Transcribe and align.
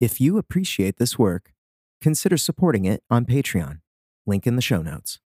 If 0.00 0.20
you 0.20 0.38
appreciate 0.38 0.96
this 0.96 1.18
work, 1.18 1.52
consider 2.00 2.36
supporting 2.36 2.84
it 2.84 3.02
on 3.10 3.26
Patreon. 3.26 3.80
Link 4.26 4.46
in 4.46 4.56
the 4.56 4.62
show 4.62 4.82
notes. 4.82 5.20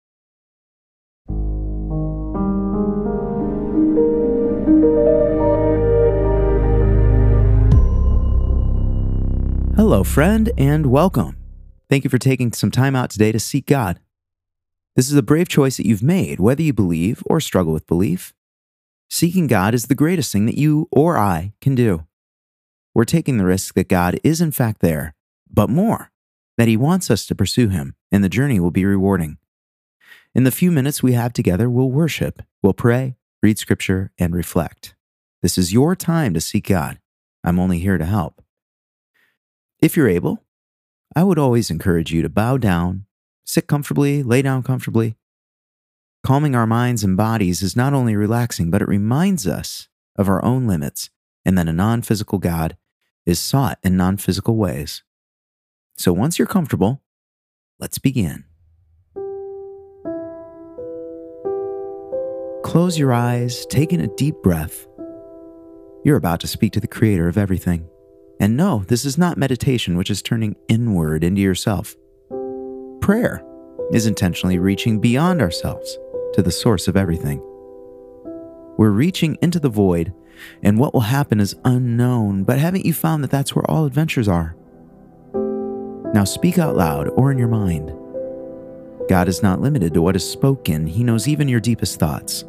Hello, 9.77 10.05
friend, 10.05 10.51
and 10.59 10.87
welcome. 10.87 11.37
Thank 11.89 12.05
you 12.05 12.11
for 12.11 12.19
taking 12.19 12.53
some 12.53 12.71
time 12.71 12.95
out 12.95 13.11
today 13.11 13.33
to 13.33 13.39
seek 13.39 13.67
God. 13.67 14.01
This 14.97 15.09
is 15.09 15.17
a 15.17 15.23
brave 15.23 15.49
choice 15.49 15.77
that 15.77 15.87
you've 15.87 16.03
made, 16.03 16.41
whether 16.41 16.63
you 16.63 16.73
believe 16.73 17.23
or 17.27 17.41
struggle 17.41 17.73
with 17.73 17.87
belief. 17.87 18.35
Seeking 19.09 19.47
God 19.47 19.73
is 19.73 19.87
the 19.87 19.95
greatest 19.95 20.33
thing 20.33 20.47
that 20.47 20.59
you 20.59 20.89
or 20.91 21.17
I 21.17 21.55
can 21.61 21.77
do. 21.77 22.08
We're 22.99 23.05
taking 23.05 23.39
the 23.39 23.45
risk 23.45 23.75
that 23.75 23.87
God 23.87 24.19
is 24.25 24.41
in 24.41 24.51
fact 24.51 24.81
there, 24.81 25.15
but 25.49 25.71
more, 25.71 26.11
that 26.57 26.67
He 26.67 26.77
wants 26.77 27.13
us 27.13 27.27
to 27.27 27.35
pursue 27.37 27.69
Him, 27.69 27.95
and 28.11 28.25
the 28.25 28.29
journey 28.29 28.59
will 28.59 28.73
be 28.73 28.85
rewarding. 28.85 29.39
In 30.35 30.43
the 30.43 30.51
few 30.51 30.73
minutes 30.73 31.01
we 31.01 31.13
have 31.13 31.33
together, 31.33 31.71
we'll 31.71 31.93
worship, 31.93 32.43
we'll 32.61 32.73
pray, 32.73 33.15
read 33.41 33.57
scripture, 33.57 34.11
and 34.19 34.35
reflect. 34.35 34.97
This 35.43 35.57
is 35.57 35.73
your 35.73 35.95
time 35.95 36.35
to 36.35 36.41
seek 36.41 36.67
God. 36.67 36.99
I'm 37.45 37.61
only 37.61 37.79
here 37.79 37.99
to 37.99 38.05
help. 38.05 38.43
If 39.81 39.97
you're 39.97 40.09
able, 40.09 40.43
I 41.15 41.23
would 41.23 41.39
always 41.39 41.71
encourage 41.71 42.13
you 42.13 42.23
to 42.23 42.29
bow 42.29 42.57
down, 42.57 43.07
sit 43.45 43.69
comfortably, 43.69 44.25
lay 44.25 44.43
down 44.43 44.65
comfortably. 44.65 45.15
Calming 46.25 46.57
our 46.57 46.67
minds 46.67 47.05
and 47.05 47.17
bodies 47.17 47.63
is 47.63 47.77
not 47.77 47.95
only 47.95 48.17
relaxing, 48.17 48.73
but 48.73 48.83
it 48.83 48.89
reminds 48.89 49.47
us 49.47 49.87
of 50.17 50.29
our 50.29 50.45
own 50.45 50.67
limits 50.67 51.11
and 51.45 51.57
that 51.57 51.69
a 51.69 51.73
non 51.73 52.03
physical 52.03 52.39
God 52.39 52.77
is 53.29 53.39
sought 53.39 53.79
in 53.83 53.95
non 53.95 54.17
physical 54.17 54.57
ways. 54.57 55.03
So 55.99 56.15
once 56.15 56.39
you're 56.39 56.49
comfortable, 56.49 57.03
let's 57.79 57.99
begin. 57.99 58.45
Close 62.65 62.99
your 62.99 63.13
eyes, 63.13 63.67
take 63.67 63.93
in 63.93 64.01
a 64.01 64.15
deep 64.17 64.35
breath. 64.43 64.87
You're 66.05 66.17
about 66.17 66.41
to 66.41 66.47
speak 66.47 66.73
to 66.73 66.81
the 66.81 66.87
Creator 66.87 67.29
of 67.29 67.37
everything. 67.37 67.87
And 68.41 68.57
no, 68.57 68.85
this 68.89 69.05
is 69.05 69.19
not 69.19 69.37
meditation, 69.37 69.97
which 69.97 70.11
is 70.11 70.23
turning 70.23 70.57
inward 70.69 71.23
into 71.23 71.43
yourself. 71.43 71.97
Prayer 73.01 73.45
is 73.93 74.07
intentionally 74.07 74.59
reaching 74.59 75.01
beyond 75.01 75.43
ourselves 75.43 75.99
to 76.35 76.43
the 76.43 76.51
source 76.51 76.89
of 76.89 76.97
everything. 76.97 77.41
We're 78.79 78.91
reaching 78.91 79.37
into 79.43 79.61
the 79.61 79.69
void, 79.69 80.15
and 80.63 80.79
what 80.79 80.95
will 80.95 81.01
happen 81.01 81.41
is 81.41 81.57
unknown, 81.65 82.45
but 82.45 82.59
haven't 82.59 82.87
you 82.87 82.93
found 82.93 83.23
that 83.25 83.31
that's 83.31 83.55
where 83.55 83.69
all 83.71 83.85
adventures 83.85 84.29
are? 84.29 84.57
Now 86.15 86.25
speak 86.25 86.59
out 86.59 86.77
loud 86.77 87.09
or 87.09 87.31
in 87.31 87.39
your 87.39 87.49
mind. 87.49 87.93
God 89.09 89.29
is 89.29 89.43
not 89.43 89.61
limited 89.61 89.95
to 89.95 90.03
what 90.03 90.17
is 90.17 90.29
spoken, 90.29 90.87
He 90.87 91.05
knows 91.05 91.29
even 91.29 91.49
your 91.49 91.61
deepest 91.61 91.99
thoughts. 91.99 92.45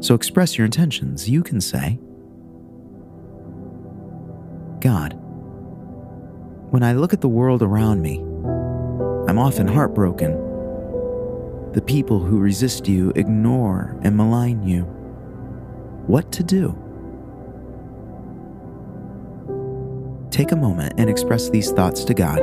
So 0.00 0.14
express 0.14 0.56
your 0.56 0.64
intentions. 0.64 1.28
You 1.28 1.42
can 1.42 1.60
say, 1.60 1.98
God, 4.80 5.12
when 6.70 6.82
I 6.82 6.92
look 6.92 7.12
at 7.12 7.20
the 7.20 7.28
world 7.28 7.62
around 7.62 8.00
me, 8.00 8.18
I'm 9.28 9.38
often 9.38 9.68
heartbroken. 9.68 10.32
The 11.72 11.82
people 11.82 12.18
who 12.18 12.38
resist 12.38 12.88
you 12.88 13.12
ignore 13.14 13.98
and 14.02 14.16
malign 14.16 14.62
you. 14.62 14.82
What 16.06 16.32
to 16.32 16.42
do? 16.42 16.70
Take 20.40 20.52
a 20.52 20.56
moment 20.56 20.94
and 20.96 21.10
express 21.10 21.50
these 21.50 21.70
thoughts 21.70 22.02
to 22.04 22.14
God 22.14 22.38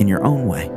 in 0.00 0.08
your 0.08 0.24
own 0.24 0.46
way. 0.46 0.70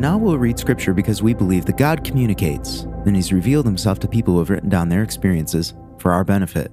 Now 0.00 0.16
we'll 0.16 0.38
read 0.38 0.58
scripture 0.58 0.94
because 0.94 1.22
we 1.22 1.34
believe 1.34 1.66
that 1.66 1.76
God 1.76 2.04
communicates, 2.04 2.80
and 3.04 3.14
He's 3.14 3.32
revealed 3.32 3.66
Himself 3.66 3.98
to 4.00 4.08
people 4.08 4.34
who 4.34 4.40
have 4.40 4.50
written 4.50 4.70
down 4.70 4.88
their 4.88 5.02
experiences 5.02 5.74
for 5.98 6.12
our 6.12 6.24
benefit. 6.24 6.72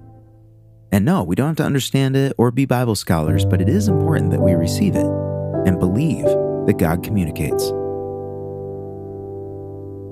And 0.92 1.04
no, 1.04 1.24
we 1.24 1.36
don't 1.36 1.48
have 1.48 1.58
to 1.58 1.64
understand 1.64 2.16
it 2.16 2.34
or 2.38 2.52
be 2.52 2.66
Bible 2.66 2.96
scholars, 2.96 3.46
but 3.46 3.62
it 3.62 3.68
is 3.68 3.90
important 3.90 4.32
that 4.32 4.40
we 4.40 4.54
receive 4.54 4.96
it 4.96 5.06
and 5.06 5.80
believe 5.80 6.24
that 6.24 6.78
God 6.78 7.04
communicates. 7.04 7.66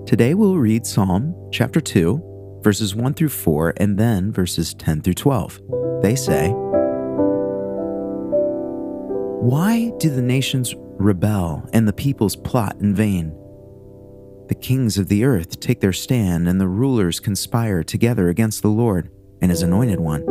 Today 0.09 0.33
we'll 0.33 0.57
read 0.57 0.85
Psalm 0.85 1.33
chapter 1.51 1.79
2, 1.79 2.59
verses 2.61 2.95
1 2.95 3.13
through 3.13 3.29
4, 3.29 3.73
and 3.77 3.97
then 3.97 4.31
verses 4.31 4.73
10 4.73 5.01
through 5.01 5.13
12. 5.13 5.61
They 6.01 6.15
say, 6.15 6.53
Why 9.45 9.91
do 9.99 10.09
the 10.09 10.23
nations 10.23 10.73
rebel 10.97 11.69
and 11.71 11.87
the 11.87 11.93
peoples 11.93 12.35
plot 12.35 12.77
in 12.79 12.95
vain? 12.95 13.29
The 14.47 14.55
kings 14.55 14.97
of 14.97 15.07
the 15.07 15.23
earth 15.23 15.59
take 15.59 15.81
their 15.81 15.93
stand, 15.93 16.49
and 16.49 16.59
the 16.59 16.67
rulers 16.67 17.19
conspire 17.19 17.83
together 17.83 18.29
against 18.29 18.63
the 18.63 18.69
Lord 18.69 19.11
and 19.43 19.51
his 19.51 19.61
anointed 19.61 19.99
one. 19.99 20.25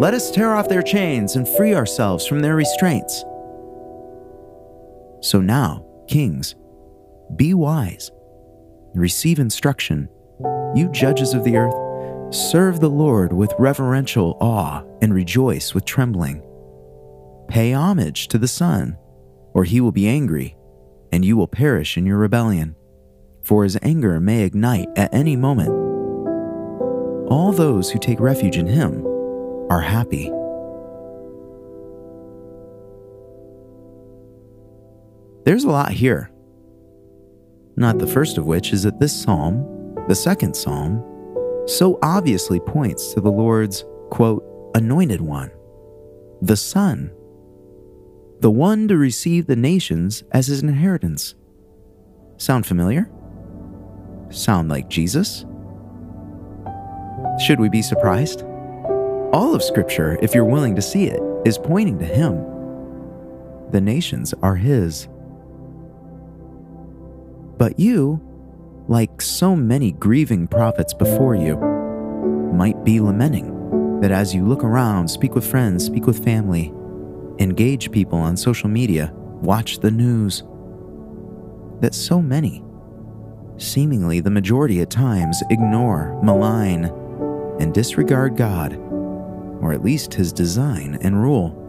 Let 0.00 0.14
us 0.14 0.30
tear 0.30 0.54
off 0.54 0.66
their 0.66 0.80
chains 0.80 1.36
and 1.36 1.46
free 1.46 1.74
ourselves 1.74 2.26
from 2.26 2.40
their 2.40 2.56
restraints. 2.56 3.22
So 5.20 5.42
now, 5.42 5.84
kings, 6.08 6.54
be 7.36 7.52
wise, 7.52 8.10
receive 8.94 9.38
instruction. 9.38 10.08
You 10.74 10.88
judges 10.90 11.34
of 11.34 11.44
the 11.44 11.58
earth, 11.58 12.34
serve 12.34 12.80
the 12.80 12.88
Lord 12.88 13.34
with 13.34 13.52
reverential 13.58 14.38
awe 14.40 14.82
and 15.02 15.12
rejoice 15.12 15.74
with 15.74 15.84
trembling. 15.84 16.42
Pay 17.48 17.72
homage 17.72 18.28
to 18.28 18.38
the 18.38 18.48
Son, 18.48 18.96
or 19.52 19.64
he 19.64 19.80
will 19.80 19.92
be 19.92 20.08
angry, 20.08 20.56
and 21.12 21.24
you 21.24 21.36
will 21.36 21.48
perish 21.48 21.96
in 21.96 22.06
your 22.06 22.18
rebellion, 22.18 22.74
for 23.42 23.64
his 23.64 23.78
anger 23.82 24.18
may 24.20 24.42
ignite 24.42 24.88
at 24.96 25.14
any 25.14 25.36
moment. 25.36 25.70
All 27.30 27.52
those 27.52 27.90
who 27.90 27.98
take 27.98 28.20
refuge 28.20 28.56
in 28.56 28.66
him 28.66 29.06
are 29.70 29.80
happy. 29.80 30.30
There's 35.44 35.64
a 35.64 35.70
lot 35.70 35.92
here. 35.92 36.30
Not 37.76 37.98
the 37.98 38.06
first 38.06 38.38
of 38.38 38.46
which 38.46 38.72
is 38.72 38.84
that 38.84 38.98
this 38.98 39.14
psalm, 39.14 39.94
the 40.08 40.14
second 40.14 40.56
psalm, 40.56 41.02
so 41.66 41.98
obviously 42.02 42.60
points 42.60 43.14
to 43.14 43.20
the 43.20 43.30
Lord's, 43.30 43.84
quote, 44.10 44.44
anointed 44.74 45.20
one, 45.20 45.50
the 46.42 46.56
Son, 46.56 47.10
the 48.40 48.50
one 48.50 48.88
to 48.88 48.96
receive 48.96 49.46
the 49.46 49.56
nations 49.56 50.22
as 50.32 50.48
his 50.48 50.62
inheritance. 50.62 51.34
Sound 52.36 52.66
familiar? 52.66 53.10
Sound 54.30 54.68
like 54.68 54.88
Jesus? 54.88 55.44
Should 57.44 57.60
we 57.60 57.68
be 57.68 57.82
surprised? 57.82 58.42
All 59.32 59.54
of 59.54 59.62
Scripture, 59.62 60.18
if 60.22 60.34
you're 60.34 60.44
willing 60.44 60.76
to 60.76 60.82
see 60.82 61.06
it, 61.06 61.20
is 61.44 61.58
pointing 61.58 61.98
to 61.98 62.04
Him. 62.04 62.36
The 63.70 63.80
nations 63.80 64.32
are 64.42 64.56
His. 64.56 65.08
But 67.58 67.78
you, 67.78 68.20
like 68.88 69.20
so 69.20 69.56
many 69.56 69.92
grieving 69.92 70.46
prophets 70.46 70.94
before 70.94 71.34
you, 71.34 71.56
might 72.52 72.84
be 72.84 73.00
lamenting 73.00 74.00
that 74.00 74.12
as 74.12 74.34
you 74.34 74.46
look 74.46 74.62
around, 74.62 75.08
speak 75.08 75.34
with 75.34 75.48
friends, 75.48 75.84
speak 75.84 76.06
with 76.06 76.24
family, 76.24 76.72
engage 77.38 77.90
people 77.90 78.18
on 78.18 78.36
social 78.36 78.68
media, 78.68 79.12
watch 79.14 79.80
the 79.80 79.90
news, 79.90 80.42
that 81.80 81.94
so 81.94 82.22
many, 82.22 82.64
seemingly 83.56 84.20
the 84.20 84.30
majority 84.30 84.80
at 84.80 84.90
times, 84.90 85.42
ignore, 85.50 86.20
malign, 86.22 86.84
and 87.60 87.72
disregard 87.74 88.36
God 88.36 88.78
or 89.64 89.72
at 89.72 89.82
least 89.82 90.12
his 90.12 90.30
design 90.30 90.98
and 91.00 91.20
rule. 91.20 91.60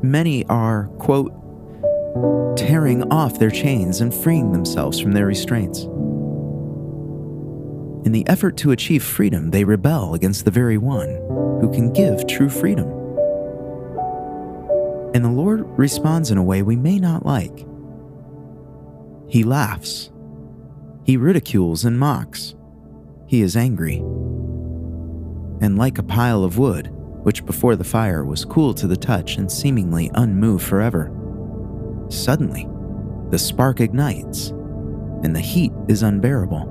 Many 0.00 0.46
are, 0.46 0.86
quote, 0.98 1.32
tearing 2.56 3.02
off 3.10 3.40
their 3.40 3.50
chains 3.50 4.00
and 4.00 4.14
freeing 4.14 4.52
themselves 4.52 5.00
from 5.00 5.10
their 5.10 5.26
restraints. 5.26 5.80
In 8.04 8.12
the 8.12 8.24
effort 8.28 8.56
to 8.58 8.70
achieve 8.70 9.02
freedom, 9.02 9.50
they 9.50 9.64
rebel 9.64 10.14
against 10.14 10.44
the 10.44 10.52
very 10.52 10.78
one 10.78 11.08
who 11.60 11.68
can 11.72 11.92
give 11.92 12.28
true 12.28 12.48
freedom. 12.48 13.01
And 15.14 15.24
the 15.24 15.30
Lord 15.30 15.66
responds 15.78 16.30
in 16.30 16.38
a 16.38 16.42
way 16.42 16.62
we 16.62 16.76
may 16.76 16.98
not 16.98 17.26
like. 17.26 17.66
He 19.28 19.44
laughs. 19.44 20.10
He 21.04 21.16
ridicules 21.16 21.84
and 21.84 21.98
mocks. 21.98 22.54
He 23.26 23.42
is 23.42 23.56
angry. 23.56 23.96
And 25.60 25.76
like 25.78 25.98
a 25.98 26.02
pile 26.02 26.44
of 26.44 26.58
wood, 26.58 26.88
which 27.22 27.46
before 27.46 27.76
the 27.76 27.84
fire 27.84 28.24
was 28.24 28.44
cool 28.44 28.74
to 28.74 28.86
the 28.86 28.96
touch 28.96 29.36
and 29.36 29.50
seemingly 29.50 30.10
unmoved 30.14 30.64
forever, 30.64 31.10
suddenly 32.08 32.68
the 33.30 33.38
spark 33.38 33.80
ignites 33.80 34.48
and 35.22 35.34
the 35.34 35.40
heat 35.40 35.72
is 35.88 36.02
unbearable. 36.02 36.68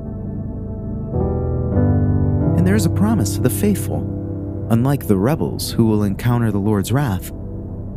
And 2.57 2.67
there 2.67 2.75
is 2.75 2.85
a 2.85 2.91
promise 2.91 3.35
to 3.35 3.41
the 3.41 3.49
faithful. 3.49 4.17
Unlike 4.69 5.07
the 5.07 5.17
rebels 5.17 5.71
who 5.71 5.85
will 5.85 6.03
encounter 6.03 6.51
the 6.51 6.59
Lord's 6.59 6.91
wrath, 6.91 7.31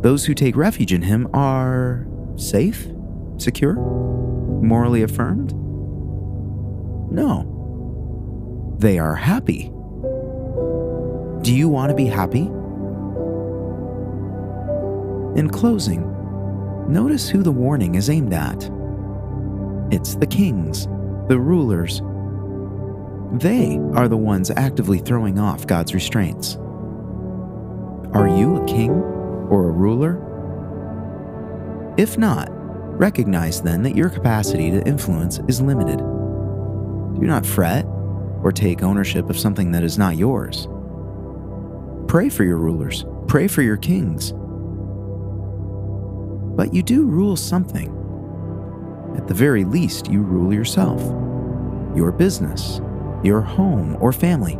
those 0.05 0.23
who 0.23 0.35
take 0.35 0.55
refuge 0.55 0.93
in 0.93 1.01
Him 1.01 1.27
are 1.33 2.05
safe, 2.35 2.87
secure, 3.37 3.73
morally 3.73 5.01
affirmed? 5.01 5.51
No. 7.11 8.75
They 8.77 8.99
are 8.99 9.15
happy. 9.15 9.71
Do 11.41 11.51
you 11.51 11.67
want 11.67 11.89
to 11.89 11.95
be 11.95 12.05
happy? 12.05 12.41
In 15.39 15.49
closing, 15.51 16.03
notice 16.87 17.27
who 17.27 17.41
the 17.41 17.51
warning 17.51 17.95
is 17.95 18.07
aimed 18.07 18.33
at. 18.33 18.69
It's 19.91 20.13
the 20.13 20.27
kings, 20.27 20.85
the 21.29 21.39
rulers. 21.39 22.03
They 23.41 23.79
are 23.95 24.07
the 24.07 24.17
ones 24.17 24.51
actively 24.51 24.99
throwing 24.99 25.39
off 25.39 25.65
God's 25.65 25.95
restraints. 25.95 26.57
Are 28.13 28.27
you 28.27 28.57
a 28.57 28.65
king 28.67 29.14
or 29.49 29.69
a 29.69 29.71
ruler? 29.71 30.21
If 31.97 32.17
not, 32.17 32.47
recognize 32.97 33.61
then 33.61 33.83
that 33.83 33.95
your 33.95 34.09
capacity 34.09 34.71
to 34.71 34.85
influence 34.87 35.39
is 35.47 35.61
limited. 35.61 35.97
Do 35.97 37.21
not 37.21 37.45
fret 37.45 37.85
or 38.43 38.51
take 38.51 38.83
ownership 38.83 39.29
of 39.29 39.39
something 39.39 39.71
that 39.71 39.83
is 39.83 39.97
not 39.97 40.17
yours. 40.17 40.67
Pray 42.07 42.29
for 42.29 42.43
your 42.43 42.57
rulers, 42.57 43.05
pray 43.27 43.47
for 43.47 43.61
your 43.61 43.77
kings. 43.77 44.33
But 46.55 46.73
you 46.73 46.83
do 46.83 47.05
rule 47.05 47.35
something. 47.35 47.91
At 49.17 49.27
the 49.27 49.33
very 49.33 49.63
least, 49.63 50.11
you 50.11 50.21
rule 50.21 50.53
yourself, 50.53 51.01
your 51.95 52.11
business, 52.11 52.81
your 53.23 53.41
home 53.41 53.97
or 53.99 54.11
family. 54.11 54.53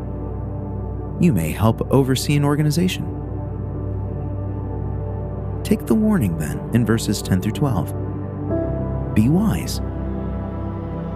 You 1.24 1.32
may 1.34 1.52
help 1.52 1.82
oversee 1.92 2.36
an 2.36 2.44
organization. 2.44 3.06
Take 5.66 5.88
the 5.88 5.96
warning 5.96 6.38
then 6.38 6.60
in 6.76 6.86
verses 6.86 7.24
10 7.24 7.42
through 7.42 7.54
12. 7.54 9.16
Be 9.16 9.30
wise. 9.30 9.82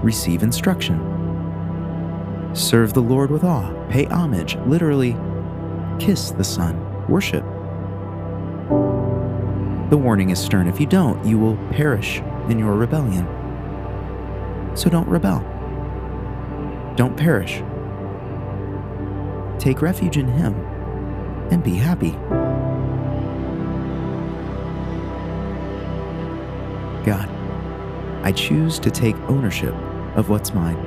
Receive 0.03 0.41
instruction. 0.41 0.97
Serve 2.55 2.93
the 2.93 3.01
Lord 3.01 3.29
with 3.29 3.43
awe. 3.43 3.71
Pay 3.89 4.05
homage, 4.05 4.55
literally, 4.65 5.15
kiss 5.99 6.31
the 6.31 6.43
Son, 6.43 6.75
worship. 7.07 7.43
The 9.91 9.97
warning 9.97 10.31
is 10.31 10.39
stern. 10.39 10.67
If 10.67 10.79
you 10.79 10.87
don't, 10.87 11.23
you 11.23 11.37
will 11.37 11.55
perish 11.69 12.17
in 12.49 12.57
your 12.57 12.73
rebellion. 12.73 13.27
So 14.75 14.89
don't 14.89 15.07
rebel. 15.07 15.41
Don't 16.95 17.15
perish. 17.15 17.61
Take 19.59 19.83
refuge 19.83 20.17
in 20.17 20.27
Him 20.27 20.55
and 21.51 21.63
be 21.63 21.75
happy. 21.75 22.17
God, 27.05 27.29
I 28.23 28.31
choose 28.31 28.79
to 28.79 28.91
take 28.91 29.15
ownership 29.29 29.73
of 30.15 30.29
what's 30.29 30.53
mine. 30.53 30.77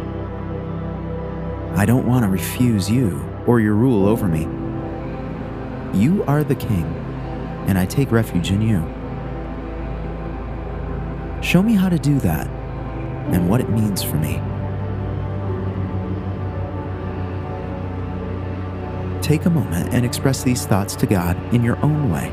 I 1.74 1.86
don't 1.86 2.06
want 2.06 2.24
to 2.24 2.28
refuse 2.30 2.90
you 2.90 3.26
or 3.46 3.60
your 3.60 3.74
rule 3.74 4.06
over 4.06 4.28
me. 4.28 4.42
You 5.98 6.22
are 6.24 6.44
the 6.44 6.54
King, 6.54 6.84
and 7.66 7.78
I 7.78 7.86
take 7.86 8.12
refuge 8.12 8.50
in 8.50 8.60
you. 8.60 8.80
Show 11.42 11.62
me 11.62 11.74
how 11.74 11.88
to 11.88 11.98
do 11.98 12.20
that 12.20 12.46
and 13.32 13.48
what 13.48 13.60
it 13.60 13.70
means 13.70 14.02
for 14.02 14.16
me. 14.16 14.40
Take 19.22 19.46
a 19.46 19.50
moment 19.50 19.94
and 19.94 20.04
express 20.04 20.42
these 20.42 20.66
thoughts 20.66 20.94
to 20.96 21.06
God 21.06 21.36
in 21.54 21.64
your 21.64 21.78
own 21.84 22.10
way. 22.10 22.32